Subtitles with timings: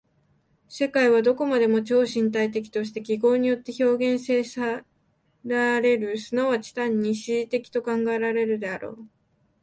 [0.67, 4.83] 世界はどこまでも超身体的として記号によって表現せ
[5.43, 8.97] られる、即ち単に思惟的と考えられるであろう。